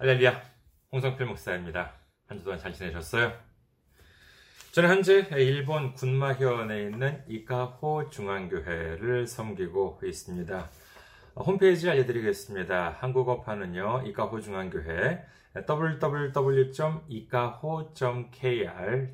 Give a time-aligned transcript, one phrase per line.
[0.00, 0.40] 할렐루야,
[0.92, 1.92] 홍성필 목사입니다.
[2.28, 3.32] 한 주 동안 잘 지내셨어요?
[4.70, 10.70] 저는 현재 일본 군마현에 있는 이카호 중앙교회를 섬기고 있습니다.
[11.34, 12.98] 홈페이지 알려드리겠습니다.
[13.00, 15.24] 한국어판은요, 이카호 중앙교회
[15.68, 16.68] www.ikaho.kr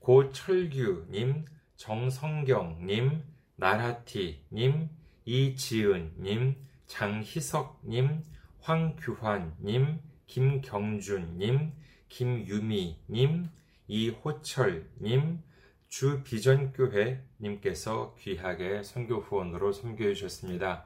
[0.00, 3.22] 고철규님, 정성경님,
[3.56, 4.90] 나라티님,
[5.24, 8.24] 이지은님, 장희석님,
[8.60, 11.72] 황규환님, 김경준님,
[12.08, 13.50] 김유미님,
[13.88, 15.42] 이호철님,
[15.88, 20.84] 주비전교회님께서 귀하게 선교 후원으로 섬겨주셨습니다.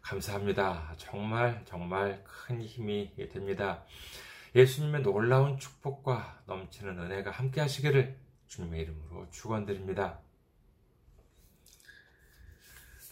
[0.00, 0.94] 감사합니다.
[0.96, 3.82] 정말 정말 큰 힘이 됩니다.
[4.54, 8.16] 예수님의 놀라운 축복과 넘치는 은혜가 함께 하시기를
[8.46, 10.20] 주님의 이름으로 축원드립니다.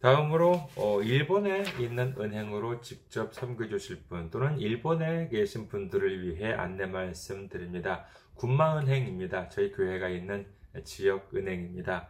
[0.00, 8.06] 다음으로 어, 일본에 있는 은행으로 직접 섬겨주실 분 또는 일본에 계신 분들을 위해 안내 말씀드립니다.
[8.36, 9.50] 군마은행입니다.
[9.50, 10.46] 저희 교회가 있는
[10.84, 12.08] 지역 은행입니다.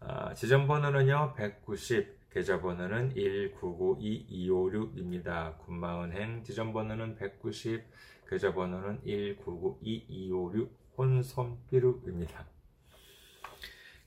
[0.00, 5.56] 아, 지점번호는요 190, 계좌번호는 1992256입니다.
[5.60, 7.82] 군마은행 지점번호는 190,
[8.28, 10.68] 계좌번호는 1992256
[10.98, 12.59] 혼손비루입니다.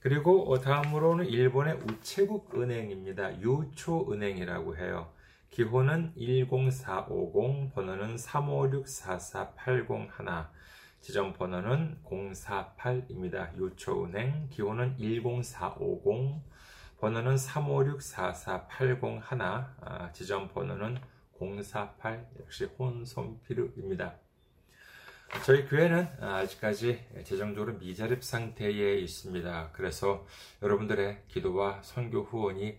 [0.04, 3.40] 그리고 다음으로는 일본의 우체국 은행입니다.
[3.40, 5.10] 유초은행이라고 해요.
[5.48, 10.48] 기호는 10450, 번호는 356-4480
[11.00, 13.56] 지점 번호는 048입니다.
[13.56, 16.42] 유초은행, 기호는 10450,
[17.00, 20.98] 번호는 356-4480 아, 지점 번호는
[21.38, 24.18] 048, 역시 혼손피르입니다.
[25.44, 29.70] 저희 교회는 아직까지 재정적으로 미자립 상태에 있습니다.
[29.72, 30.26] 그래서
[30.62, 32.78] 여러분들의 기도와 선교 후원이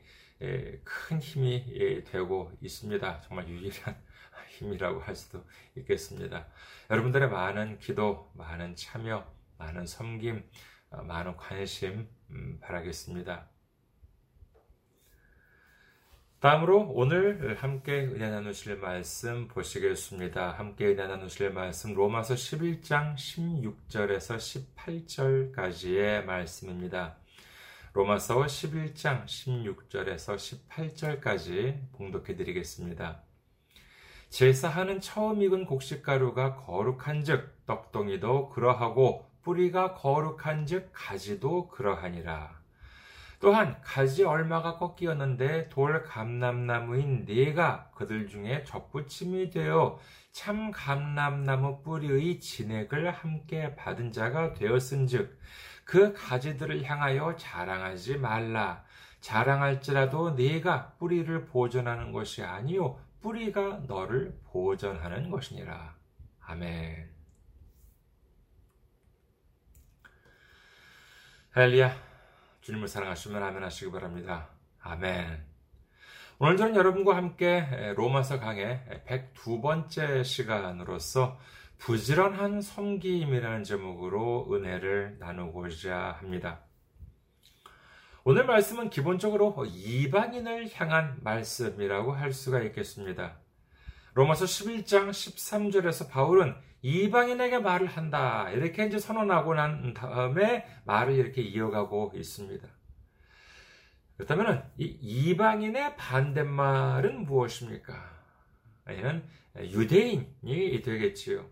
[0.84, 3.22] 큰 힘이 되고 있습니다.
[3.22, 3.96] 정말 유일한
[4.58, 5.46] 힘이라고 할 수도
[5.76, 6.48] 있겠습니다.
[6.90, 10.44] 여러분들의 많은 기도, 많은 참여, 많은 섬김,
[10.92, 13.50] 어, 많은 관심 음, 바라겠습니다.
[16.42, 20.52] 다음으로 오늘 함께 은혜 나누실 말씀 보시겠습니다.
[20.52, 27.16] 함께 은혜 나누실 말씀 로마서 11장 16절에서 18절까지의 말씀입니다.
[27.94, 30.36] 로마서 11장 16절에서
[30.70, 33.22] 18절까지 봉독해 드리겠습니다.
[34.30, 42.65] 제사하는 처음 익은 곡식가루가 거룩한즉 떡덩이도 그러하고 뿌리가 거룩한즉 가지도 그러하니라.
[43.46, 50.00] 또한 가지 얼마가 꺾이었는데 돌 감람나무인 네가 그들 중에 접붙임이 되어
[50.32, 55.40] 참 감람나무 뿌리의 진액을 함께 받은 자가 되었은즉
[55.84, 58.84] 그 가지들을 향하여 자랑하지 말라.
[59.22, 65.94] 자랑할지라도 네가 뿌리를 보존하는 것이 아니요 뿌리가 너를 보존하는 것이니라.
[66.48, 67.12] 아멘.
[71.52, 72.15] 할렐루야
[72.66, 74.50] 주님을 사랑하시면 아멘 하시기 바랍니다.
[74.82, 75.46] 아멘.
[76.40, 81.38] 오늘 저는 여러분과 함께 로마서 강의 102번째 시간으로서
[81.78, 86.62] 부지런한 섬김이라는 제목으로 은혜를 나누고자 합니다.
[88.24, 93.38] 오늘 말씀은 기본적으로 이방인을 향한 말씀이라고 할 수가 있겠습니다.
[94.16, 98.48] 로마서 11장 13절에서 바울은 이방인에게 말을 한다.
[98.52, 102.68] 이렇게 이제 선언하고 난 다음에 말을 이렇게 이어가고 있습니다.
[104.18, 107.92] 그렇다면 이 이방인의 반대말은 무엇입니까?
[108.86, 109.24] 아니는
[109.58, 111.48] 유대인이 되겠지요.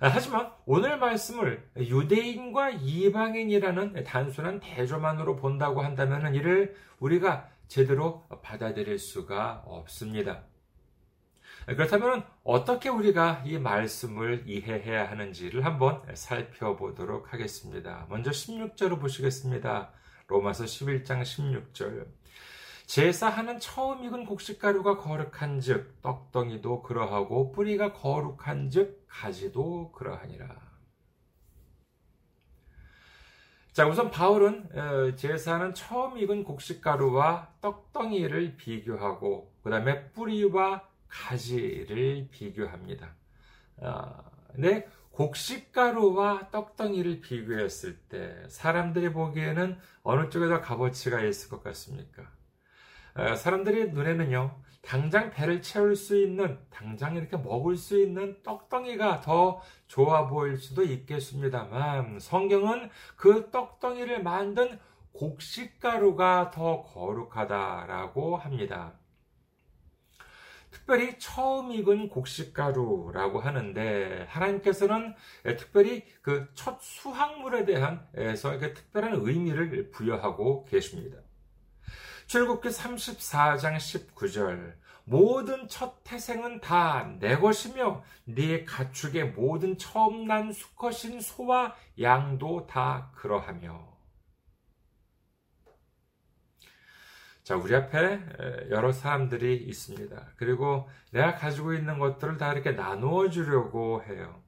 [0.00, 9.62] 아, 하지만 오늘 말씀을 유대인과 이방인이라는 단순한 대조만으로 본다고 한다면 이를 우리가 제대로 받아들일 수가
[9.66, 10.44] 없습니다.
[11.66, 18.06] 그렇다면 어떻게 우리가 이 말씀을 이해해야 하는지를 한번 살펴보도록 하겠습니다.
[18.10, 19.90] 먼저 16절을 보시겠습니다.
[20.26, 22.06] 로마서 11장 16절.
[22.86, 30.74] 제사하는 처음 익은 곡식가루가 거룩한 즉 떡덩이도 그러하고 뿌리가 거룩한 즉 가지도 그러하니라.
[33.72, 43.14] 자, 우선 바울은 어, 제사는 처음 익은 곡식가루와 떡덩이를 비교하고 그 다음에 뿌리와 가지를 비교합니다.
[44.54, 52.24] 네, 곡식가루와 떡덩이를 비교했을 때 사람들이 보기에는 어느 쪽에 더 값어치가 있을 것 같습니까?
[53.36, 60.26] 사람들의 눈에는요, 당장 배를 채울 수 있는, 당장 이렇게 먹을 수 있는 떡덩이가 더 좋아
[60.26, 64.80] 보일 수도 있겠습니다만, 성경은 그 떡덩이를 만든
[65.12, 68.98] 곡식가루가 더 거룩하다라고 합니다.
[70.84, 75.14] 특별히 처음 익은 곡식가루라고 하는데 하나님께서는
[75.58, 81.16] 특별히 그 첫 수확물에 대한에서 특별한 의미를 부여하고 계십니다.
[82.26, 91.20] 출국기 34장 19절 모든 첫 태생은 다 내 것이며 네 가축의 모든 처음 난 수컷인
[91.20, 93.93] 소와 양도 다 그러하며
[97.44, 98.20] 자, 우리 앞에
[98.70, 100.28] 여러 사람들이 있습니다.
[100.36, 104.42] 그리고 내가 가지고 있는 것들을 다 이렇게 나누어 주려고 해요.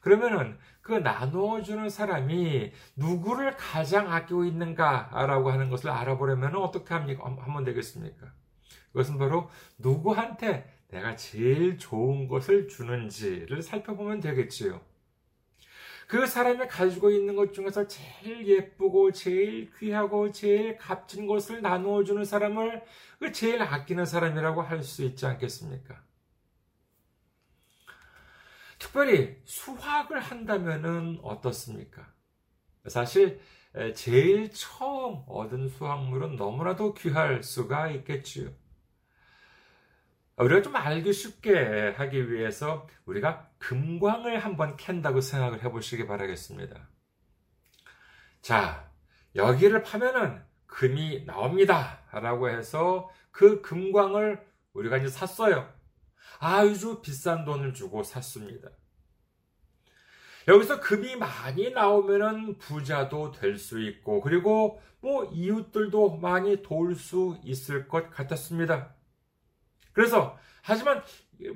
[0.00, 7.24] 그러면은 그 나누어 주는 사람이 누구를 가장 아끼고 있는가라고 하는 것을 알아보려면 어떻게 합니까?
[7.24, 8.32] 하면 되겠습니까?
[8.92, 14.80] 그것은 바로 누구한테 내가 제일 좋은 것을 주는지를 살펴보면 되겠지요.
[16.06, 22.24] 그 사람이 가지고 있는 것 중에서 제일 예쁘고 제일 귀하고 제일 값진 것을 나누어 주는
[22.24, 22.82] 사람을
[23.18, 26.00] 그 제일 아끼는 사람이라고 할 수 있지 않겠습니까?
[28.78, 32.06] 특별히 수확을 한다면은 어떻습니까?
[32.86, 33.40] 사실
[33.94, 38.50] 제일 처음 얻은 수확물은 너무나도 귀할 수가 있겠지요.
[40.36, 46.88] 우리가 좀 알기 쉽게 하기 위해서 우리가 금광을 한번 캔다고 생각을 해보시기 바라겠습니다.
[48.42, 48.90] 자,
[49.34, 52.02] 여기를 파면은 금이 나옵니다.
[52.12, 54.44] 라고 해서 그 금광을
[54.74, 55.72] 우리가 이제 샀어요.
[56.38, 58.68] 아주 비싼 돈을 주고 샀습니다.
[60.48, 67.88] 여기서 금이 많이 나오면은 부자도 될 수 있고, 그리고 뭐 이웃들도 많이 도울 수 있을
[67.88, 68.95] 것 같았습니다.
[69.96, 71.02] 그래서 하지만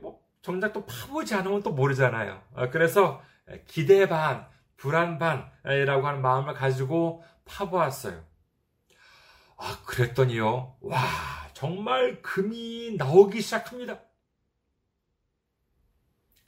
[0.01, 2.43] 뭐 정작 또 파보지 않으면 또 모르잖아요.
[2.55, 3.23] 어, 그래서
[3.67, 4.49] 기대 반,
[4.79, 8.25] 불안 반이라고 하는 마음을 가지고 파보았어요.
[9.59, 10.79] 아, 그랬더니요.
[10.81, 10.99] 와,
[11.53, 14.01] 정말 금이 나오기 시작합니다.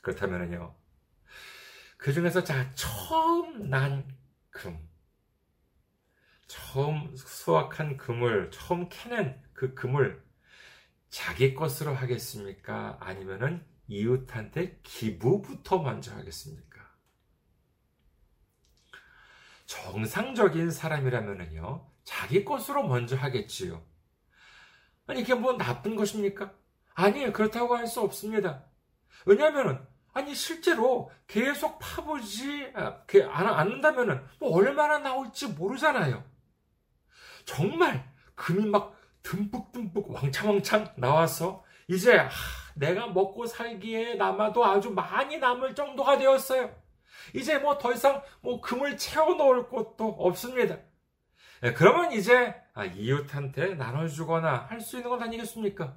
[0.01, 0.75] 그렇다면요.
[1.99, 4.09] 그 중에서 자, 처음 난
[4.49, 4.79] 금.
[6.47, 10.32] 처음 수확한 금을, 처음 캐낸 그 금을
[11.13, 12.97] 자기 것으로 하겠습니까?
[12.99, 16.81] 아니면은 이웃한테 기부부터 먼저 하겠습니까?
[19.67, 23.85] 정상적인 사람이라면은요, 자기 것으로 먼저 하겠지요.
[25.07, 26.55] 아니, 이게 뭐 나쁜 것입니까?
[26.95, 27.33] 아니에요.
[27.35, 28.65] 그렇다고 할 수 없습니다.
[29.27, 33.05] 왜냐하면은, 아니, 실제로 계속 파보지 아,
[33.59, 36.25] 않는다면은, 뭐 얼마나 나올지 모르잖아요.
[37.45, 42.31] 정말 금이 막 듬뿍듬뿍 왕창왕창 나와서 이제 하,
[42.75, 46.75] 내가 먹고 살기에 남아도 아주 많이 남을 정도가 되었어요.
[47.35, 50.79] 이제 뭐 더 이상 뭐 금을 채워 넣을 곳도 없습니다.
[51.63, 55.97] 네, 그러면 이제 아, 이웃한테 나눠주거나 할 수 있는 건 아니겠습니까?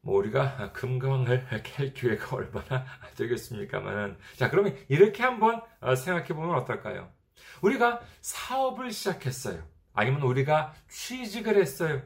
[0.00, 2.84] 뭐 우리가 금강을 캘 기회가 얼마나
[3.16, 7.12] 되겠습니까만은 자 그러면 이렇게 한번 어, 생각해 보면 어떨까요?
[7.62, 9.62] 우리가 사업을 시작했어요.
[9.94, 12.02] 아니면 우리가 취직을 했어요.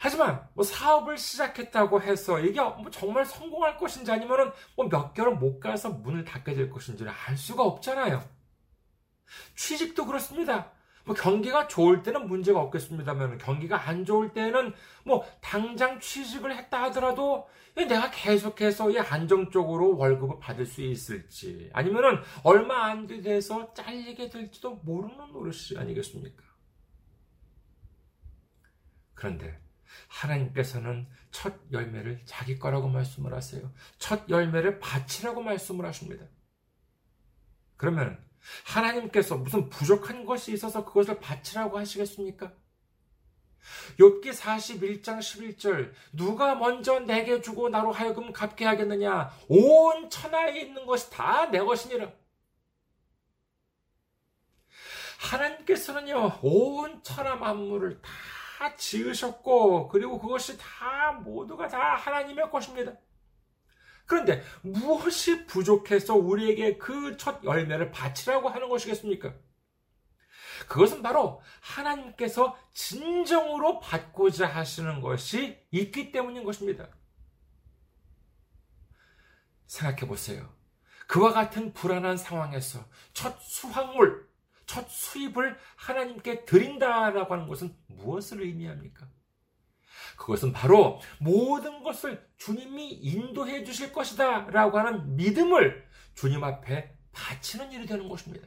[0.00, 5.58] 하지만 뭐 사업을 시작했다고 해서 이게 뭐 정말 성공할 것인지 아니면은 뭐 몇 개월 못
[5.60, 8.24] 가서 문을 닫게 될 것인지를 알 수가 없잖아요.
[9.56, 10.70] 취직도 그렇습니다.
[11.08, 14.74] 뭐 경기가 좋을 때는 문제가 없겠습니다만 경기가 안 좋을 때는
[15.06, 22.90] 뭐 당장 취직을 했다 하더라도 내가 계속해서 이 안정적으로 월급을 받을 수 있을지 아니면은 얼마
[22.90, 26.42] 안 돼서 잘리게 될지도 모르는 노릇이 아니겠습니까?
[29.14, 29.58] 그런데
[30.08, 33.72] 하나님께서는 첫 열매를 자기 거라고 말씀을 하세요.
[33.96, 36.26] 첫 열매를 바치라고 말씀을 하십니다.
[37.78, 38.27] 그러면
[38.64, 42.52] 하나님께서 무슨 부족한 것이 있어서 그것을 바치라고 하시겠습니까?
[43.98, 49.30] 욥기 41장 11절 누가 먼저 내게 주고 나로 하여금 갚게 하겠느냐?
[49.48, 52.10] 온 천하에 있는 것이 다 내 것이니라.
[55.18, 62.92] 하나님께서는요 온 천하 만물을 다 지으셨고 그리고 그것이 다 모두가 다 하나님의 것입니다
[64.08, 69.34] 그런데 무엇이 부족해서 우리에게 그 첫 열매를 바치라고 하는 것이겠습니까?
[70.66, 76.88] 그것은 바로 하나님께서 진정으로 받고자 하시는 것이 있기 때문인 것입니다.
[79.66, 80.52] 생각해 보세요.
[81.06, 84.28] 그와 같은 불안한 상황에서 첫 수확물,
[84.66, 89.08] 첫 수입을 하나님께 드린다라고 하는 것은 무엇을 의미합니까?
[90.18, 97.86] 그것은 바로 모든 것을 주님이 인도해 주실 것이다 라고 하는 믿음을 주님 앞에 바치는 일이
[97.86, 98.46] 되는 것입니다.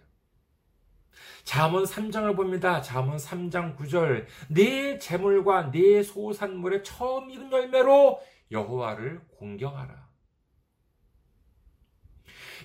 [1.44, 2.82] 잠언 3장을 봅니다.
[2.82, 10.11] 잠언 3장 9절 네 재물과 네 소산물의 처음 익은 열매로 여호와를 공경하라.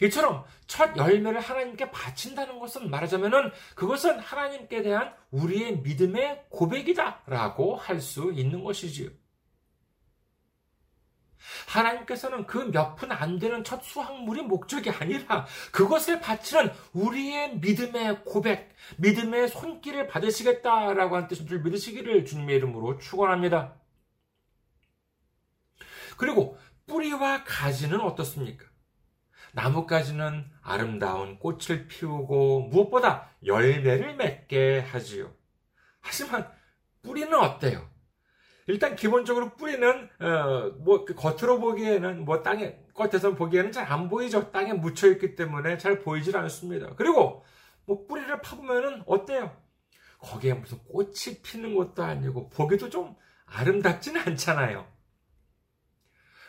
[0.02, 8.32] 이처럼 첫 열매를 하나님께 바친다는 것은 말하자면은 그것은 하나님께 대한 우리의 믿음의 고백이다라고 할 수
[8.32, 9.10] 있는 것이지요.
[11.68, 18.74] 하나님께서는 그 몇 푼 안 되는 첫 수확물이 목적이 아니라 그것을 바치는 우리의 믿음의 고백,
[18.98, 23.74] 믿음의 손길을 받으시겠다라고 하는 뜻인 줄 믿으시기를 주님의 이름으로 축원합니다.
[26.16, 28.64] 그리고 뿌리와 가지는 어떻습니까?
[29.56, 35.32] 나뭇가지는 아름다운 꽃을 피우고 무엇보다 열매를 맺게 하지요.
[36.02, 36.46] 하지만
[37.02, 37.88] 뿌리는 어때요?
[38.66, 44.52] 일단 기본적으로 뿌리는 어뭐 그 겉으로 보기에는 뭐 땅에 겉에서 보기에는 잘 안 보이죠.
[44.52, 46.94] 땅에 묻혀 있기 때문에 잘 보이질 않습니다.
[46.94, 47.42] 그리고
[47.86, 49.56] 뭐 뿌리를 파보면은 어때요?
[50.18, 54.86] 거기에 무슨 꽃이 피는 것도 아니고 보기도 좀 아름답지는 않잖아요.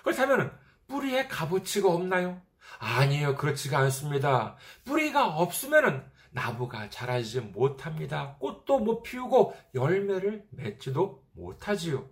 [0.03, 0.51] 그렇다면
[0.87, 2.41] 뿌리에 값어치가 없나요?
[2.79, 3.35] 아니에요.
[3.35, 4.55] 그렇지가 않습니다.
[4.85, 8.35] 뿌리가 없으면은 나무가 자라지 못합니다.
[8.39, 12.09] 꽃도 못 피우고 열매를 맺지도 못하지요.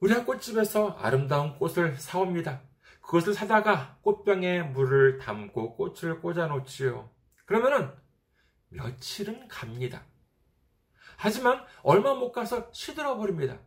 [0.00, 2.62] 우리가 꽃집에서 아름다운 꽃을 사옵니다.
[3.00, 7.10] 그것을 사다가 꽃병에 물을 담고 꽃을 꽂아 놓지요.
[7.46, 7.92] 그러면은
[8.68, 10.04] 며칠은 갑니다.
[11.16, 13.58] 하지만 얼마 못 가서 시들어 버립니다.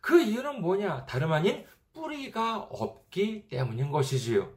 [0.00, 1.06] 그 이유는 뭐냐?
[1.06, 1.66] 다름 아닌
[2.00, 4.50] 뿌리가 없기 때문인 것이지요.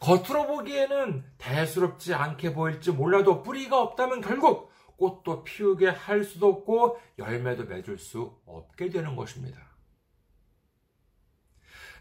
[0.00, 7.64] 겉으로 보기에는 대수롭지 않게 보일지 몰라도 뿌리가 없다면 결국 꽃도 피우게 할 수도 없고 열매도
[7.64, 9.60] 맺을 수 없게 되는 것입니다.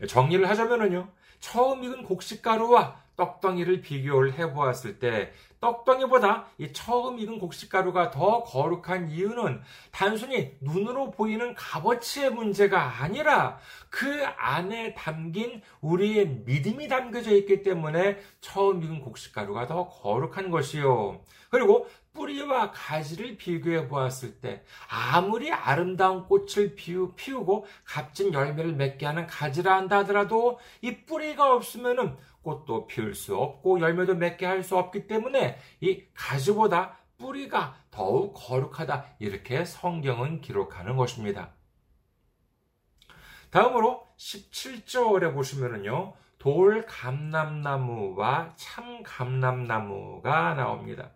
[0.08, 1.12] 정리를 하자면요.
[1.40, 9.62] 처음 익은 곡식가루와 떡덩이를 비교를 해보았을 때 떡덩이보다 이 처음 익은 곡식가루가 더 거룩한 이유는
[9.92, 13.58] 단순히 눈으로 보이는 값어치의 문제가 아니라
[13.90, 21.22] 그 안에 담긴 우리의 믿음이 담겨져 있기 때문에 처음 익은 곡식가루가 더 거룩한 것이요.
[21.50, 29.28] 그리고 뿌리와 가지를 비교해 보았을 때 아무리 아름다운 꽃을 피우, 피우고 값진 열매를 맺게 하는
[29.28, 35.08] 가지라 한다 하더라도 이 뿌리가 없으면은 꽃도 피울 수 없고 열매도 맺게 할 수 없기
[35.08, 39.16] 때문에 이 가지보다 뿌리가 더욱 거룩하다.
[39.20, 41.54] 이렇게 성경은 기록하는 것입니다.
[43.50, 51.12] 다음으로 17절에 보시면은요, 돌 감람나무와 참 감람나무가 나옵니다.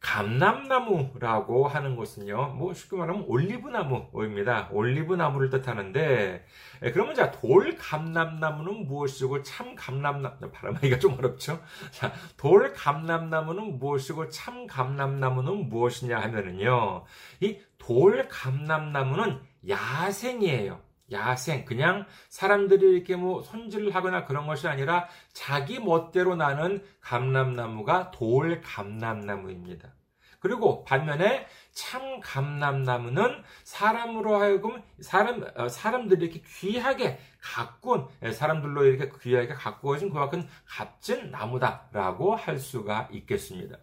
[0.00, 4.68] 감람나무라고 하는 것은요, 뭐 쉽게 말하면 올리브나무입니다.
[4.72, 6.44] 올리브나무를 뜻하는데,
[6.82, 11.60] 예, 그러면 자, 돌 감람나무는 무엇이고 참 감람나무, 발음하기가 좀 어렵죠?
[11.90, 17.04] 자, 돌 감람나무는 무엇이고 참 감람나무는 무엇이냐 하면은요,
[17.40, 20.80] 이 돌 감람나무는 야생이에요.
[21.10, 28.60] 야생, 그냥 사람들이 이렇게 뭐 손질을 하거나 그런 것이 아니라 자기 멋대로 나는 감람나무가 돌
[28.60, 29.94] 감람나무입니다.
[30.40, 39.10] 그리고 반면에 참 감람나무는 사람으로 하여금 사람 어, 사람들이 이렇게 귀하게 가꾼 예, 사람들로 이렇게
[39.20, 43.78] 귀하게 가꾸어진 그만큼 값진 나무다라고 할 수가 있겠습니다.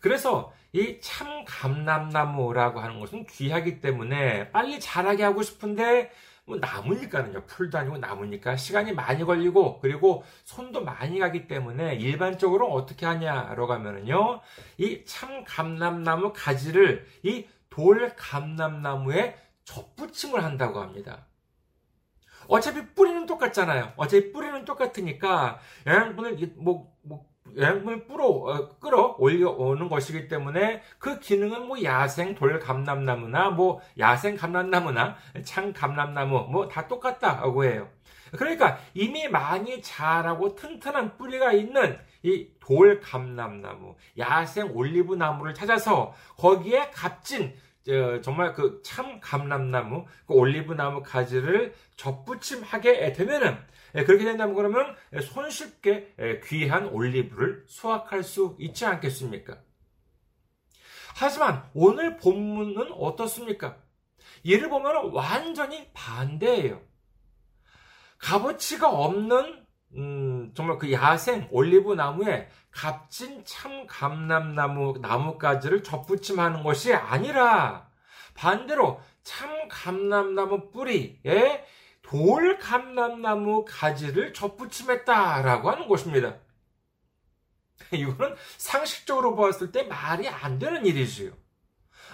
[0.00, 6.10] 그래서 이 참 감람나무라고 하는 것은 귀하기 때문에 빨리 자라게 하고 싶은데
[6.44, 7.44] 뭐 나무니까는요.
[7.46, 14.40] 풀도 아니고 나무니까 시간이 많이 걸리고 그리고 손도 많이 가기 때문에 일반적으로 어떻게 하냐라고 하면은요.
[14.78, 21.26] 이 참 감람나무 가지를 이 돌 감람나무에 접붙임을 한다고 합니다.
[22.48, 23.92] 어차피 뿌리는 똑같잖아요.
[23.96, 27.24] 어차피 뿌리는 똑같으니까 영양분을 뭐, 뭐영
[27.58, 34.36] 양분을 뿌려 어, 끌어 올려오는 것이기 때문에 그 기능은 뭐 야생 돌 감람나무나 뭐 야생
[34.36, 37.88] 감람나무나 창 감람나무 뭐 다 똑같다고 해요.
[38.36, 46.90] 그러니까 이미 많이 자라고 튼튼한 뿌리가 있는 이 돌 감람나무, 야생 올리브 나무를 찾아서 거기에
[46.90, 47.54] 값진
[48.22, 53.58] 정말 그 참 감람나무, 그 올리브 나무 가지를 접붙임하게 되면은
[53.94, 59.58] 예, 그렇게 된다면 그러면 손쉽게 예, 귀한 올리브를 수확할 수 있지 않겠습니까?
[61.16, 63.76] 하지만 오늘 본문은 어떻습니까?
[64.42, 66.80] 이를 보면 완전히 반대예요.
[68.18, 77.88] 값어치가 없는 음, 정말 그 야생 올리브 나무에 값진 참 감람나무 나무가지를 접붙임하는 것이 아니라
[78.34, 81.64] 반대로 참 감람나무 뿌리에
[82.02, 86.36] 돌 감람나무 가지를 접붙임했다라고 하는 것입니다.
[87.92, 91.32] 이거는 상식적으로 보았을 때 말이 안 되는 일이지요.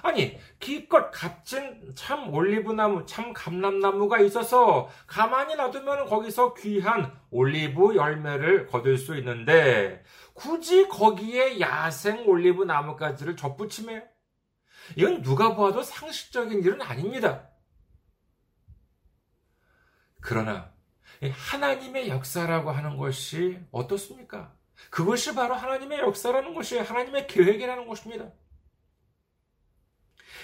[0.02, 8.98] 아니, 기껏 값진 참 올리브나무, 참 감람나무가 있어서 가만히 놔두면 거기서 귀한 올리브 열매를 거둘
[8.98, 14.02] 수 있는데 굳이 거기에 야생 올리브 나무가지를 접붙임해요?
[14.96, 17.48] 이건 누가 보아도 상식적인 일은 아닙니다.
[20.20, 20.72] 그러나
[21.22, 24.54] 하나님의 역사라고 하는 것이 어떻습니까?
[24.90, 28.30] 그것이 바로 하나님의 역사라는 것이 하나님의 계획이라는 것입니다.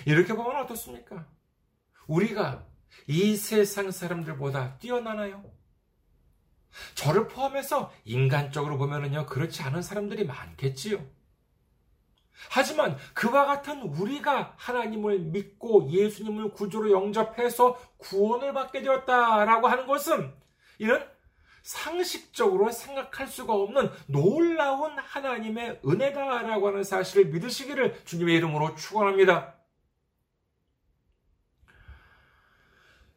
[0.06, 1.26] 이렇게 보면 어떻습니까?
[2.06, 2.66] 우리가
[3.06, 5.44] 이 세상 사람들보다 뛰어나나요?
[6.94, 11.04] 저를 포함해서 인간적으로 보면은요, 그렇지 않은 사람들이 많겠지요.
[12.48, 20.32] 하지만 그와 같은 우리가 하나님을 믿고 예수님을 구주로 영접해서 구원을 받게 되었다라고 하는 것은
[20.78, 21.06] 이런
[21.62, 29.59] 상식적으로 생각할 수가 없는 놀라운 하나님의 은혜다라고 하는 사실을 믿으시기를 주님의 이름으로 축원합니다.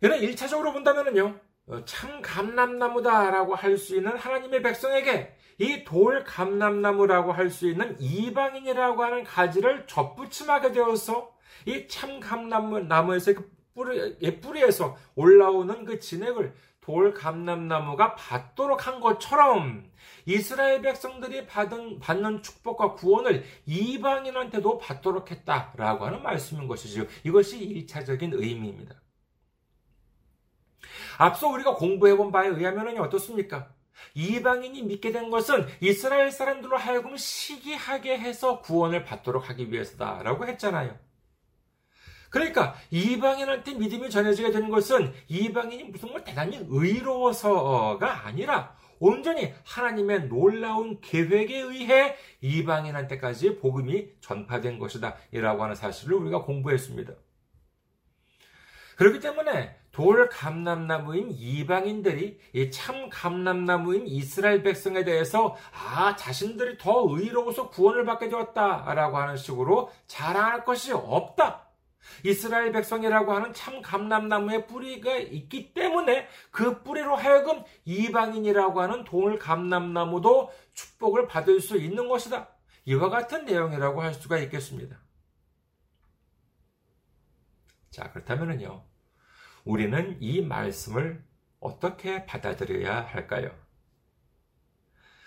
[0.04, 1.40] 이는 1차적으로 본다면요.
[1.86, 9.24] 참 감람나무다라고 할 수 있는 하나님의 백성에게 이 돌 감람나무라고 할 수 있는 이방인이라고 하는
[9.24, 11.32] 가지를 접붙임하게 되어서
[11.66, 19.90] 이 참 감나무 나무에서 그 뿌리, 뿌리에서 올라오는 그 진액을 돌 감람나무가 받도록 한 것처럼
[20.26, 27.08] 이스라엘 백성들이 받은, 받는 축복과 구원을 이방인한테도 받도록 했다라고 하는 말씀인 것이죠.
[27.24, 28.96] 이것이 1차적인 의미입니다.
[31.18, 33.70] 앞서 우리가 공부해본 바에 의하면 어떻습니까?
[34.16, 40.98] 이방인이 믿게 된 것은 이스라엘 사람들로 하여금 시기하게 해서 구원을 받도록 하기 위해서다라고 했잖아요.
[42.30, 51.00] 그러니까 이방인한테 믿음이 전해지게 되는 것은 이방인이 무슨 뭐 대단히 의로워서가 아니라 온전히 하나님의 놀라운
[51.02, 55.16] 계획에 의해 이방인한테까지 복음이 전파된 것이다.
[55.32, 57.14] 이라고 하는 사실을 우리가 공부했습니다.
[58.96, 62.40] 그렇기 때문에 돌 감람나무인 이방인들이
[62.72, 70.66] 참 감람나무인 이스라엘 백성에 대해서 아 자신들이 더 의로워서 구원을 받게 되었다라고 하는 식으로 자랑할
[70.66, 71.70] 것이 없다.
[72.26, 80.52] 이스라엘 백성이라고 하는 참 감람나무의 뿌리가 있기 때문에 그 뿌리로 하여금 이방인이라고 하는 돌 감람나무도
[80.74, 82.50] 축복을 받을 수 있는 것이다.
[82.86, 84.98] 이와 같은 내용이라고 할 수가 있겠습니다.
[87.92, 88.93] 자, 그렇다면요.
[89.64, 91.24] 우리는 이 말씀을
[91.60, 93.52] 어떻게 받아들여야 할까요?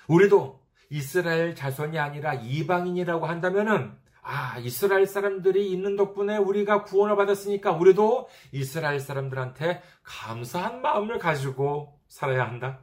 [0.08, 3.96] 우리도 이스라엘 자손이 아니라 이방인이라고 한다면은
[4.28, 12.44] 아, 이스라엘 사람들이 있는 덕분에 우리가 구원을 받았으니까 우리도 이스라엘 사람들한테 감사한 마음을 가지고 살아야
[12.44, 12.80] 한다.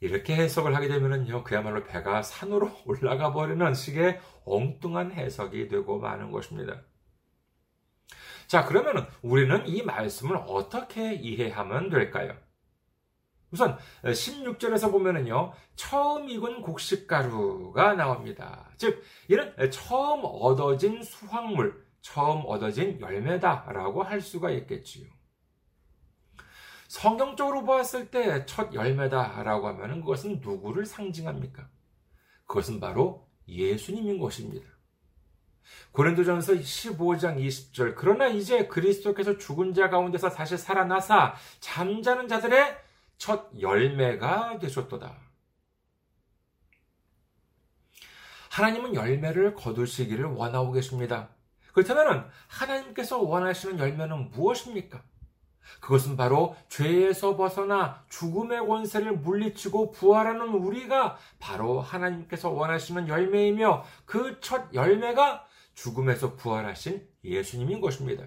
[0.00, 6.80] 이렇게 해석을 하게 되면은요, 그야말로 배가 산으로 올라가 버리는 식의 엉뚱한 해석이 되고 마는 것입니다.
[8.50, 12.36] 자, 그러면 우리는 이 말씀을 어떻게 이해하면 될까요?
[13.52, 18.68] 우선 16절에서 보면은요, 처음 익은 곡식가루가 나옵니다.
[18.76, 25.06] 즉, 이는 처음 얻어진 수확물, 처음 얻어진 열매다라고 할 수가 있겠지요.
[26.88, 31.68] 성경적으로 보았을 때 첫 열매다라고 하면 그것은 누구를 상징합니까?
[32.46, 34.66] 그것은 바로 예수님인 것입니다.
[35.92, 42.76] 고린도전서 15장 20절 그러나 이제 그리스도께서 죽은 자 가운데서 다시 살아나사 잠자는 자들의
[43.18, 45.14] 첫 열매가 되셨도다.
[48.50, 51.28] 하나님은 열매를 거두시기를 원하고 계십니다.
[51.72, 55.02] 그렇다면 하나님께서 원하시는 열매는 무엇입니까?
[55.80, 64.72] 그것은 바로 죄에서 벗어나 죽음의 권세를 물리치고 부활하는 우리가 바로 하나님께서 원하시는 열매이며 그 첫
[64.74, 65.46] 열매가
[65.82, 68.26] 죽음에서 부활하신 예수님인 것입니다.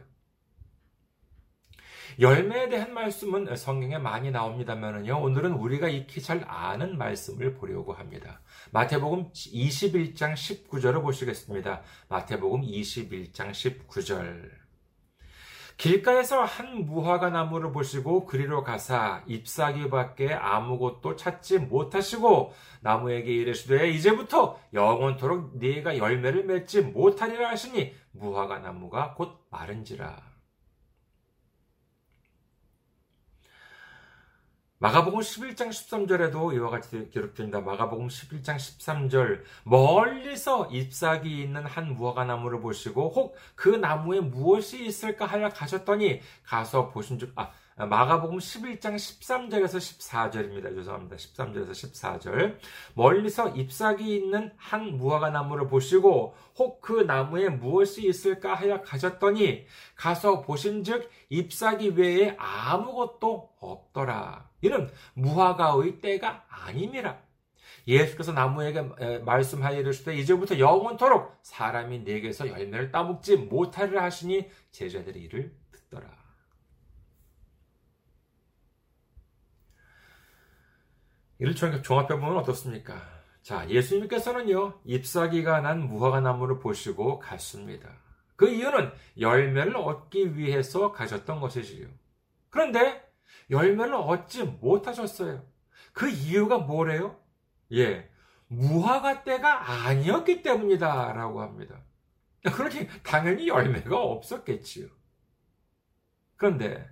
[2.19, 5.19] 열매에 대한 말씀은 성경에 많이 나옵니다만요.
[5.19, 8.41] 오늘은 우리가 익히 잘 아는 말씀을 보려고 합니다.
[8.71, 11.81] 마태복음 21장 19절을 보시겠습니다.
[12.09, 14.62] 마태복음 21장 19절.
[15.77, 25.57] 길가에서 한 무화과 나무를 보시고 그리로 가사 잎사귀밖에 아무것도 찾지 못하시고 나무에게 이르시되 이제부터 영원토록
[25.57, 30.32] 네가 열매를 맺지 못하리라 하시니 무화과 나무가 곧 마른지라.
[34.83, 37.61] 마가복음 11장 13절에도 이와 같이 기록됩니다.
[37.61, 45.25] 마가복음 11장 13절 멀리서 잎사귀 있는 한 무화과 나무를 보시고 혹 그 나무에 무엇이 있을까
[45.25, 50.75] 하여 가셨더니 가서 보신즉 아 마가복음 11장 13절에서 14절입니다.
[50.75, 51.15] 죄송합니다.
[51.15, 52.57] 13절에서 14절.
[52.93, 60.41] 멀리서 잎사귀 있는 한 무화과 나무를 보시고 혹 그 나무에 무엇이 있을까 하여 가셨더니 가서
[60.41, 64.49] 보신즉 잎사귀 외에 아무것도 없더라.
[64.61, 67.21] 이는 무화과의 때가 아니니라.
[67.87, 68.81] 예수께서 나무에게
[69.25, 76.22] 말씀하여 이르시되 이제부터 영원토록 사람이 내게서 열매를 따먹지 못하리라 하시니 제자들이 이를 듣더라.
[81.39, 83.01] 이를 종합해보면 어떻습니까?
[83.41, 87.89] 자, 예수님께서는요, 잎사귀가 난 무화과 나무를 보시고 갔습니다.
[88.35, 91.87] 그 이유는 열매를 얻기 위해서 가셨던 것이지요.
[92.49, 93.03] 그런데
[93.49, 95.45] 열매를 얻지 못하셨어요.
[95.91, 97.19] 그 이유가 뭐래요?
[97.73, 98.09] 예,
[98.47, 101.13] 무화과 때가 아니었기 때문이다.
[101.13, 101.83] 라고 합니다.
[102.43, 104.87] 그러니 당연히 열매가 없었겠지요.
[106.35, 106.89] 그런데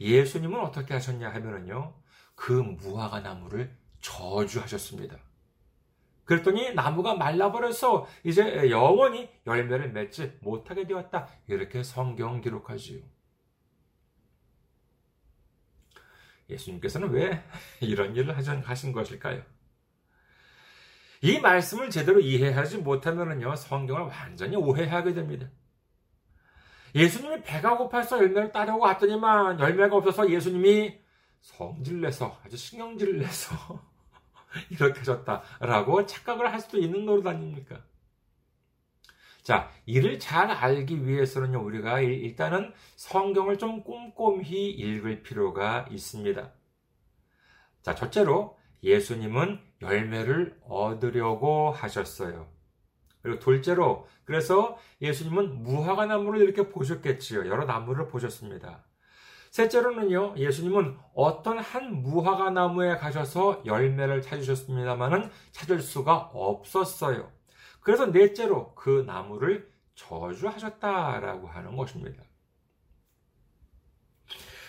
[0.00, 1.94] 예수님은 어떻게 하셨냐 하면은요,
[2.34, 5.18] 그 무화과 나무를 저주하셨습니다.
[6.24, 11.28] 그랬더니 나무가 말라버려서 이제 영원히 열매를 맺지 못하게 되었다.
[11.46, 13.02] 이렇게 성경 기록하지요.
[16.48, 17.42] 예수님께서는 왜
[17.80, 19.42] 이런 일을 하신 것일까요?
[21.22, 25.48] 이 말씀을 제대로 이해하지 못하면요, 성경을 완전히 오해하게 됩니다.
[26.94, 31.00] 예수님이 배가 고파서 열매를 따려고 왔더니만 열매가 없어서 예수님이
[31.44, 33.54] 성질 내서 아주 신경질을 내서
[34.70, 37.84] 이렇게 하셨다라고 착각을 할 수도 있는 노릇 아닙니까?
[39.42, 46.50] 자, 이를 잘 알기 위해서는요, 우리가 일단은 성경을 좀 꼼꼼히 읽을 필요가 있습니다.
[47.82, 52.48] 자, 첫째로 예수님은 열매를 얻으려고 하셨어요.
[53.20, 57.46] 그리고 둘째로, 그래서 예수님은 무화과 나무를 이렇게 보셨겠지요.
[57.48, 58.82] 여러 나무를 보셨습니다.
[59.54, 67.30] 셋째로는요, 예수님은 어떤 한 무화과 나무에 가셔서 열매를 찾으셨습니다만은 찾을 수가 없었어요.
[67.78, 72.24] 그래서 넷째로 그 나무를 저주하셨다라고 하는 것입니다.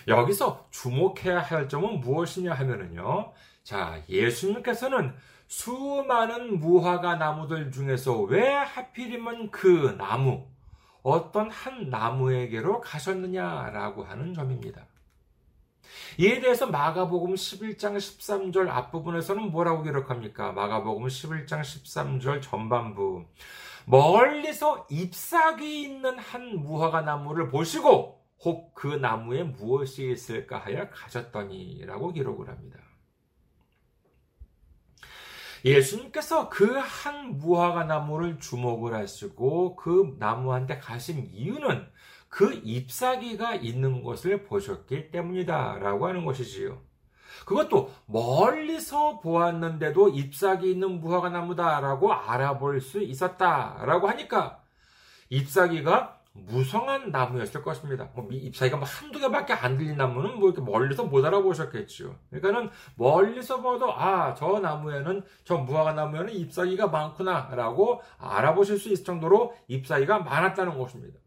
[0.08, 3.34] 여기서 주목해야 할 점은 무엇이냐 하면은요.
[3.64, 5.16] 자, 예수님께서는
[5.48, 10.48] 수많은 무화과 나무들 중에서 왜 하필이면 그 나무,
[11.06, 14.88] 어떤 한 나무에게로 가셨느냐라고 하는 점입니다.
[16.18, 20.52] 이에 대해서 마가복음 11장 13절 앞부분에서는 뭐라고 기록합니까?
[20.54, 23.24] 마가복음 11장 13절 전반부.
[23.86, 32.12] 멀리서 잎사귀 있는 한 무화과 나무를 보시고 혹 그 나무에 무엇이 있을까 하여 가셨더니 라고
[32.12, 32.80] 기록을 합니다.
[35.66, 41.88] 예수님께서 그 한 무화과 나무를 주목을 하시고 그 나무한테 가신 이유는
[42.30, 45.80] 그 잎사귀가 있는 것을 보셨기 때문이다.
[45.80, 46.82] 라고 하는 것이지요.
[47.46, 54.62] 그것도 멀리서 보았는데도 잎사귀 있는 무화과 나무다라고 알아볼 수 있었다라고 하니까
[55.30, 58.10] 잎사귀가 무성한 나무였을 것입니다.
[58.14, 62.20] 뭐 잎사귀가 뭐 한두 개밖에 안 들린 나무는 뭐 이렇게 멀리서 못 알아보셨겠죠.
[62.30, 69.56] 그러니까는 멀리서 봐도 아, 저 나무에는 저 무화과 나무에는 잎사귀가 많구나라고 알아보실 수 있을 정도로
[69.70, 71.20] 잎사귀가 많았다는 것입니다.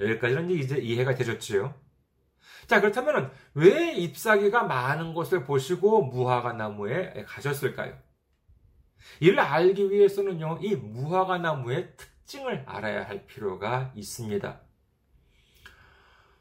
[0.00, 1.74] 여기까지는 이제 이해가 되셨지요.
[2.66, 7.96] 자, 그렇다면 왜 잎사귀가 많은 것을 보시고 무화과 나무에 가셨을까요?
[9.20, 14.60] 이를 알기 위해서는요, 이 무화과 나무의 특 징을 알아야 할 필요가 있습니다.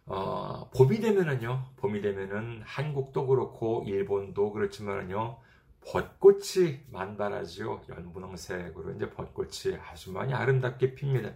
[0.05, 5.39] 어, 봄이 되면은요, 봄이 되면은 한국도 그렇고 일본도 그렇지만은요,
[5.85, 7.83] 벚꽃이 만발하지요.
[7.89, 11.33] 연분홍색으로 이제 벚꽃이 아주 많이 아름답게 핍니다.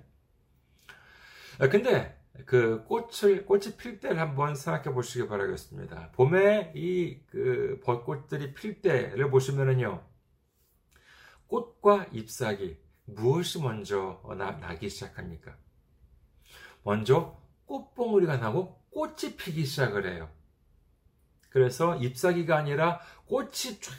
[1.59, 6.11] 아, 근데 그 꽃을 꽃이 필 때를 한번 생각해 보시기 바라겠습니다.
[6.13, 10.03] 봄에 이 그 벚꽃들이 필 때를 보시면은요.
[11.47, 12.77] 꽃과 잎사귀
[13.15, 15.55] 무엇이 먼저 나, 나기 시작합니까?
[16.83, 20.29] 먼저 꽃봉오리가 나고 꽃이 피기 시작을 해요.
[21.49, 23.93] 그래서 잎사귀가 아니라 꽃이 쫙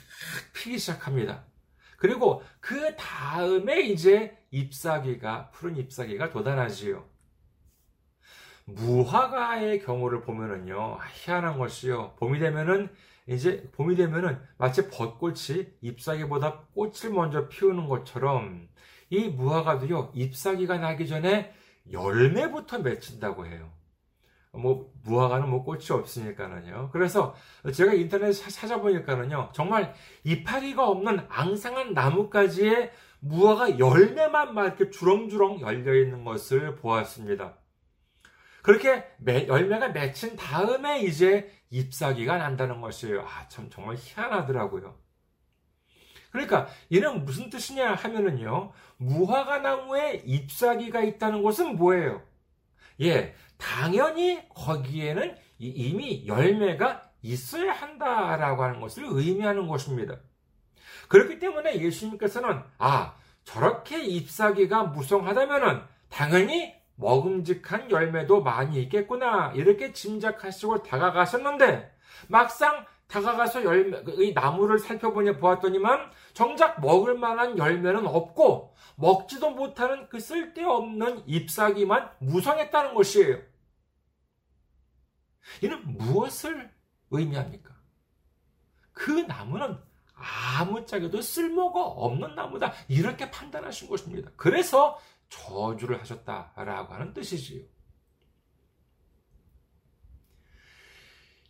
[0.53, 1.45] 피기 시작합니다.
[1.97, 7.07] 그리고 그 다음에 이제 잎사귀가, 푸른 잎사귀가 돋아나지요.
[8.65, 12.15] 무화과의 경우를 보면은요, 희한한 것이요.
[12.17, 12.89] 봄이 되면은,
[13.27, 18.67] 이제 봄이 되면은 마치 벚꽃이 잎사귀보다 꽃을 먼저 피우는 것처럼
[19.13, 21.53] 이 무화과도요, 잎사귀가 나기 전에
[21.91, 23.71] 열매부터 맺힌다고 해요.
[24.53, 26.89] 뭐, 무화과는 뭐 꽃이 없으니까는요.
[26.91, 27.35] 그래서
[27.71, 36.23] 제가 인터넷에 찾아보니까는요, 정말 이파리가 없는 앙상한 나뭇가지에 무화과 열매만 막 이렇게 주렁주렁 열려 있는
[36.23, 37.59] 것을 보았습니다.
[38.63, 43.21] 그렇게 열매가 맺힌 다음에 이제 잎사귀가 난다는 것이에요.
[43.21, 44.95] 아, 참, 정말 희한하더라고요.
[46.33, 52.23] 그러니까, 이는 무슨 뜻이냐 하면은요, 무화과 나무에 잎사귀가 있다는 것은 뭐예요?
[53.01, 60.17] 예, 당연히 거기에는 이미 열매가 있어야 한다라고 하는 것을 의미하는 것입니다.
[61.07, 69.51] 그렇기 때문에 예수님께서는, 아, 저렇게 잎사귀가 무성하다면은 당연히 먹음직한 열매도 많이 있겠구나.
[69.53, 71.95] 이렇게 짐작하시고 다가가셨는데,
[72.27, 80.19] 막상 다가가서 열매, 이 나무를 살펴보니 보았더니만, 정작 먹을 만한 열매는 없고, 먹지도 못하는 그
[80.19, 83.39] 쓸데없는 잎사귀만 무성했다는 것이에요.
[85.61, 86.71] 이는 무엇을
[87.11, 87.75] 의미합니까?
[88.93, 89.77] 그 나무는
[90.57, 92.73] 아무짝에도 쓸모가 없는 나무다.
[92.87, 94.31] 이렇게 판단하신 것입니다.
[94.35, 94.99] 그래서
[95.29, 97.63] 저주를 하셨다라고 하는 뜻이지요.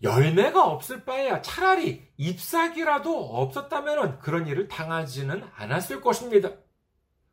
[0.04, 6.52] 열매가 없을 바에야 차라리 잎사귀라도 없었다면 그런 일을 당하지는 않았을 것입니다.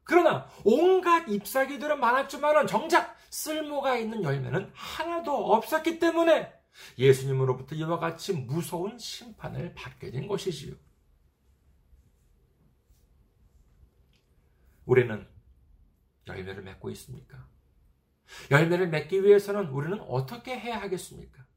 [0.05, 6.53] 그러나 온갖 잎사귀들은 많았지만 정작 쓸모가 있는 열매는 하나도 없었기 때문에
[6.97, 10.75] 예수님으로부터 이와 같이 무서운 심판을 받게 된 것이지요.
[14.87, 15.29] 우리는
[16.27, 17.49] 열매를 맺고 있습니까?
[18.51, 21.50] 열매를 맺기 위해서는 우리는 어떻게 해야 하겠습니까?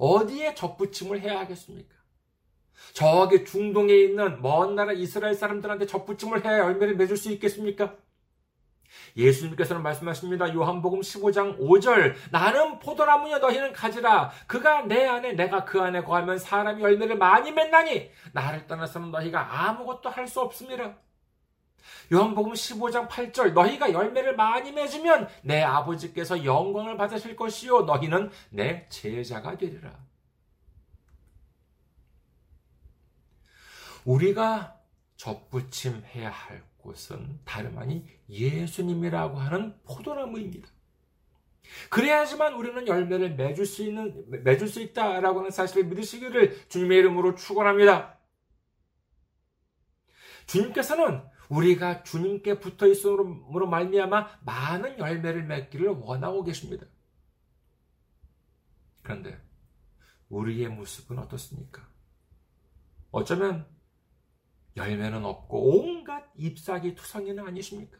[0.00, 1.94] 어디에 접붙임을 해야 하겠습니까?
[2.94, 7.94] 저기 중동에 있는 먼 나라 이스라엘 사람들한테 접붙임을 해야 열매를 맺을 수 있겠습니까?
[9.16, 10.52] 예수님께서는 말씀하십니다.
[10.54, 12.14] 요한복음 15장 5절.
[12.32, 14.30] 나는 포도나무여 너희는 가지라.
[14.46, 20.08] 그가 내 안에 내가 그 안에 거하면 사람이 열매를 많이 맺나니 나를 떠나서는 너희가 아무것도
[20.08, 20.96] 할 수 없습니다.
[22.12, 29.56] 요한복음 15장 8절 너희가 열매를 많이 맺으면 내 아버지께서 영광을 받으실 것이요 너희는 내 제자가
[29.56, 29.90] 되리라.
[34.04, 34.80] 우리가
[35.16, 40.68] 접붙임해야 할 곳은 다름 아닌 예수님이라고 하는 포도나무입니다.
[41.88, 48.18] 그래야지만 우리는 열매를 맺을 수 있는 맺을 수 있다라고 하는 사실을 믿으시기를 주님의 이름으로 축원합니다.
[50.46, 56.86] 주님께서는 우리가 주님께 붙어 있음으로 말미암아 많은 열매를 맺기를 원하고 계십니다.
[59.02, 59.38] 그런데
[60.28, 61.88] 우리의 모습은 어떻습니까?
[63.10, 63.66] 어쩌면
[64.76, 67.98] 열매는 없고 온갖 잎사귀 투성이는 아니십니까?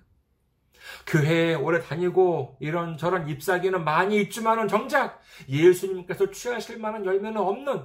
[1.07, 7.85] 교회에 오래 다니고 이런저런 잎사귀는 많이 있지만은 정작 예수님께서 취하실 만한 열매는 없는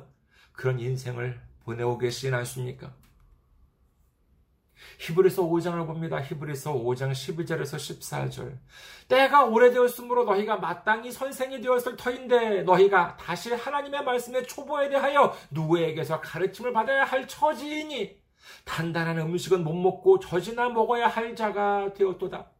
[0.51, 2.95] 그런 인생을 보내고 계시진 않습니까?
[4.99, 6.21] 히브리서 5장을 봅니다.
[6.21, 8.57] 히브리서 5장 12절에서 14절.
[9.07, 16.73] 때가 오래되었으므로 너희가 마땅히 선생이 되었을 터인데 너희가 다시 하나님의 말씀의 초보에 대하여 누구에게서 가르침을
[16.73, 18.17] 받아야 할 처지이니
[18.63, 22.54] 단단한 음식은 못 먹고 젖이나 먹어야 할 자가 되었도다.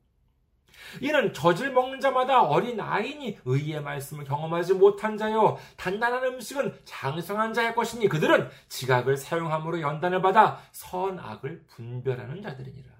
[1.01, 7.75] 이는 젖을 먹는 자마다 어린 아이니 의의 말씀을 경험하지 못한 자요 단단한 음식은 장성한 자의
[7.75, 12.95] 것이니 그들은 지각을 사용함으로 연단을 받아 선악을 분별하는 자들이니라.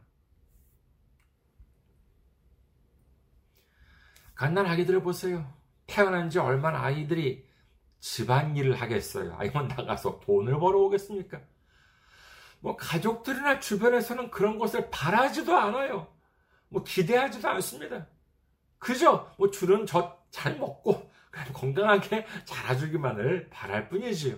[4.36, 5.54] 갓난 아기들을 보세요.
[5.88, 7.48] 태어난 지 얼마나 아이들이
[8.00, 9.36] 집안일을 하겠어요.
[9.40, 11.40] 아니면 나가서 돈을 벌어오겠습니까?
[12.60, 16.15] 뭐 가족들이나 주변에서는 그런 것을 바라지도 않아요.
[16.70, 18.08] 뭐 기대하지도 않습니다.
[18.78, 21.12] 그저 뭐 주는 젖잘 먹고
[21.54, 24.38] 건강하게 자라주기만을 바랄 뿐이지요.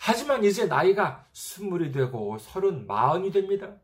[0.00, 3.74] 하지만 이제 나이가 스물이 되고 서른, 마흔이 됩니다.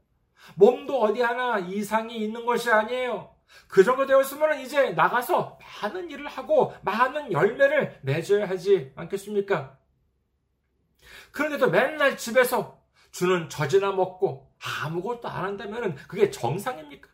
[0.54, 3.34] 몸도 어디 하나 이상이 있는 것이 아니에요.
[3.68, 9.78] 그 정도 되었으면 이제 나가서 많은 일을 하고 많은 열매를 맺어야 하지 않겠습니까?
[11.32, 12.81] 그런데도 맨날 집에서
[13.12, 14.50] 주는 젖이나 먹고
[14.82, 17.08] 아무것도 안 한다면 그게 정상입니까?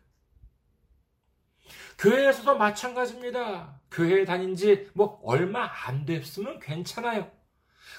[1.97, 3.79] 교회에서도 마찬가지입니다.
[3.91, 7.29] 교회에 다닌 지 뭐 얼마 안 됐으면 괜찮아요.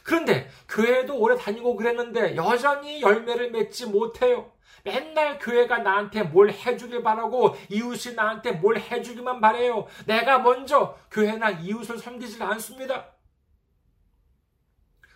[0.04, 4.52] 그런데 교회도 오래 다니고 그랬는데 여전히 열매를 맺지 못해요.
[4.82, 9.86] 맨날 교회가 나한테 뭘 해주길 바라고 이웃이 나한테 뭘 해주기만 바래요.
[10.06, 13.12] 내가 먼저 교회나 이웃을 섬기질 않습니다.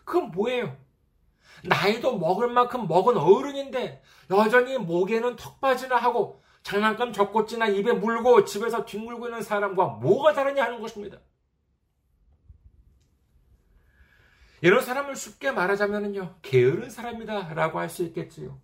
[0.05, 0.77] 그건 뭐예요?
[1.67, 9.27] 나이도 먹을 만큼 먹은 어른인데 여전히 목에는 턱받이나 하고 장난감 젖꽃지나 입에 물고 집에서 뒹굴고
[9.27, 11.19] 있는 사람과 뭐가 다르냐 하는 것입니다.
[14.63, 18.59] 이런 사람을 쉽게 말하자면요, 게으른 사람이다라고 할 수 있겠지요.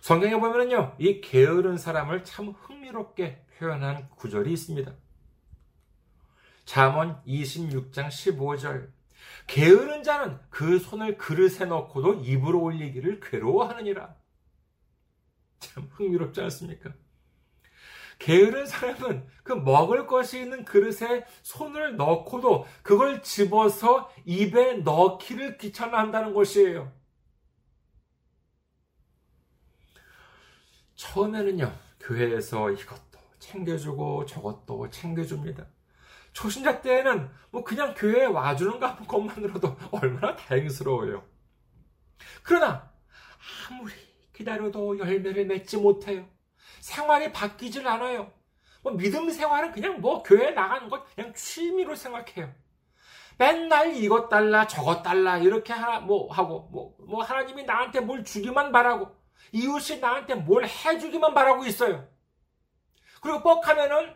[0.00, 4.92] 성경에 보면은요, 이 게으른 사람을 참 흥미롭게 표현한 구절이 있습니다.
[6.64, 8.99] 잠언 26장 15절.
[9.50, 14.14] 게으른 자는 그 손을 그릇에 넣고도 입으로 올리기를 괴로워하느니라.
[15.58, 16.94] 참 흥미롭지 않습니까?
[18.20, 26.92] 게으른 사람은 그 먹을 것이 있는 그릇에 손을 넣고도 그걸 집어서 입에 넣기를 귀찮아한다는 것이에요.
[30.94, 35.66] 처음에는요, 교회에서 이것도 챙겨주고 저것도 챙겨줍니다.
[36.32, 41.24] 초신자 때에는 뭐 그냥 교회에 와주는 것만으로도 얼마나 다행스러워요.
[42.42, 42.90] 그러나
[43.68, 43.92] 아무리
[44.32, 46.26] 기다려도 열매를 맺지 못해요.
[46.80, 48.32] 생활이 바뀌질 않아요.
[48.82, 52.52] 뭐 믿음 생활은 그냥 뭐 교회 나가는 것 그냥 취미로 생각해요.
[53.38, 58.70] 맨날 이것 달라 저것 달라 이렇게 하나 뭐 하고 뭐, 뭐 하나님이 나한테 뭘 주기만
[58.70, 59.16] 바라고
[59.52, 62.06] 이웃이 나한테 뭘 해주기만 바라고 있어요.
[63.20, 64.14] 그리고 뻑하면은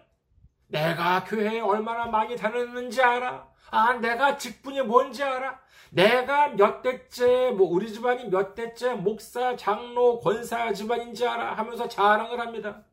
[0.69, 3.49] 내가 교회에 얼마나 많이 다녔는지 알아?
[3.71, 5.61] 아, 내가 직분이 뭔지 알아?
[5.91, 11.55] 내가 몇 대째, 뭐, 우리 집안이 몇 대째 목사, 장로, 권사 집안인지 알아?
[11.55, 12.85] 하면서 자랑을 합니다.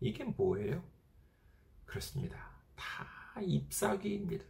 [0.00, 0.82] 이게 뭐예요?
[1.84, 2.36] 그렇습니다.
[2.74, 3.06] 다
[3.40, 4.44] 잎사귀입니다.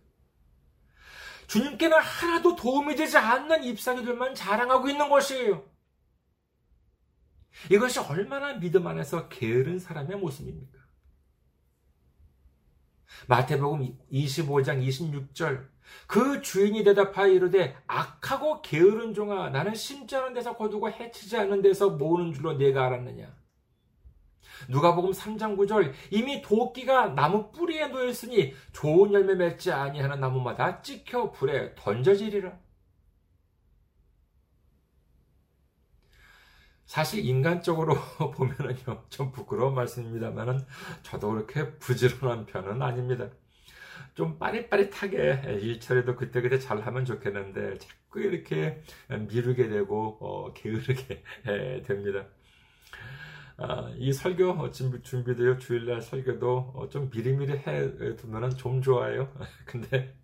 [1.48, 5.68] 주님께는 하나도 도움이 되지 않는 잎사귀들만 자랑하고 있는 것이에요.
[7.70, 10.81] 이것이 얼마나 믿음 안에서 게으른 사람의 모습입니까?
[13.28, 15.68] 마태복음 25장 26절.
[16.06, 21.90] 그 주인이 대답하여 이르되 악하고 게으른 종아 나는 심지 않은 데서 거두고 해치지 않은 데서
[21.90, 23.34] 모으는 줄로 내가 알았느냐?
[24.68, 25.92] 누가복음 3장 9절.
[26.10, 32.52] 이미 도끼가 나무 뿌리에 놓였으니 좋은 열매 맺지 아니하는 나무마다 찍혀 불에 던져지리라.
[36.92, 37.94] 사실 인간적으로
[38.36, 40.60] 보면은요 좀 부끄러운 말씀입니다만은
[41.02, 43.30] 저도 그렇게 부지런한 편은 아닙니다.
[44.14, 51.22] 좀 빠릿빠릿하게 일처리도 그때그때 잘하면 좋겠는데 자꾸 이렇게 미루게 되고 어, 게으르게
[51.86, 52.26] 됩니다.
[53.56, 59.32] 아, 이 설교 준비, 준비되어 주일날 설교도 어, 좀 미리미리 해 두면 좀 좋아요.
[59.64, 60.14] 근데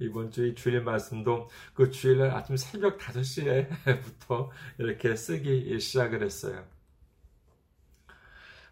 [0.00, 6.64] 이번 주 주일 말씀도 그 주일날 아침 새벽 5시에부터 이렇게 쓰기 시작을 했어요.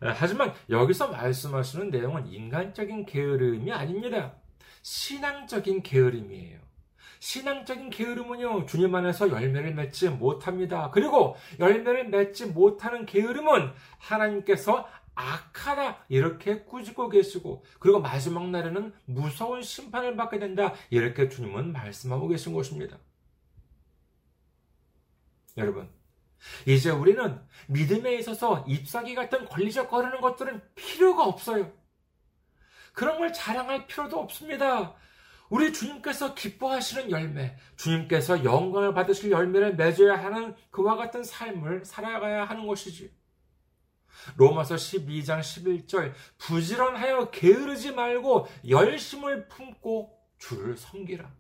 [0.01, 4.35] 아, 하지만 여기서 말씀하시는 내용은 인간적인 게으름이 아닙니다.
[4.83, 6.59] 신앙적인 게으름이에요.
[7.21, 10.91] 신앙적인 게으름은요, 주님 안에서 열매를 맺지 못합니다.
[10.91, 20.17] 그리고 열매를 맺지 못하는 게으름은 하나님께서 악하다 이렇게 꾸짖고 계시고 그리고 마지막 날에는 무서운 심판을
[20.17, 22.99] 받게 된다 이렇게 주님은 말씀하고 계신 것입니다.
[25.57, 25.91] 여러분
[26.67, 31.73] 이제 우리는 믿음에 있어서 잎사귀 같은 권리적거리는 것들은 필요가 없어요.
[32.93, 34.95] 그런 걸 자랑할 필요도 없습니다.
[35.49, 42.67] 우리 주님께서 기뻐하시는 열매, 주님께서 영광을 받으실 열매를 맺어야 하는 그와 같은 삶을 살아가야 하는
[42.67, 43.15] 것이지.
[44.37, 51.31] 로마서 12장 11절 부지런하여 게으르지 말고 열심을 품고 주를 섬기라.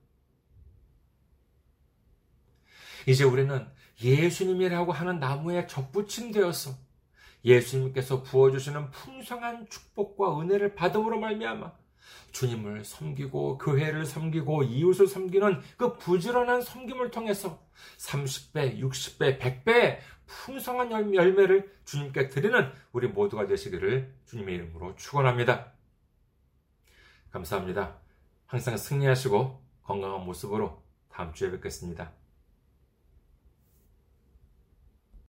[3.06, 3.66] 이제 우리는
[4.02, 6.74] 예수님이라고 하는 나무에 접붙임 되어서
[7.44, 11.72] 예수님께서 부어주시는 풍성한 축복과 은혜를 받음으로 말미암아
[12.32, 17.61] 주님을 섬기고 교회를 섬기고 이웃을 섬기는 그 부지런한 섬김을 통해서
[17.98, 25.72] 30배, 60배, 100배의 풍성한 열매를 주님께 드리는 우리 모두가 되시기를 주님의 이름으로 축원합니다.
[27.30, 27.98] 감사합니다.
[28.46, 32.12] 항상 승리하시고 건강한 모습으로 다음 주에 뵙겠습니다.